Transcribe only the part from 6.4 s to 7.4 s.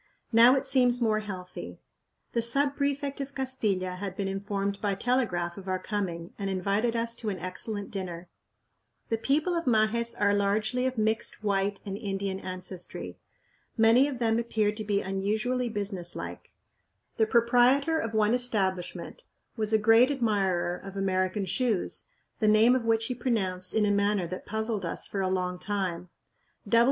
invited us to an